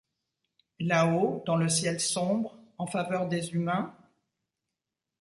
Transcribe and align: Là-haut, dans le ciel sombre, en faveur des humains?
Là-haut, 0.79 1.43
dans 1.45 1.57
le 1.57 1.69
ciel 1.69 1.99
sombre, 1.99 2.57
en 2.79 2.87
faveur 2.87 3.27
des 3.27 3.49
humains? 3.53 3.95